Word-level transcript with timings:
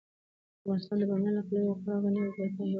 افغانستان 0.61 0.97
د 0.99 1.03
بامیان 1.09 1.33
له 1.35 1.43
پلوه 1.47 1.63
یو 1.67 1.77
خورا 1.79 1.97
غني 2.03 2.19
او 2.23 2.31
بډایه 2.33 2.35
هیواد 2.51 2.59
دی. 2.67 2.69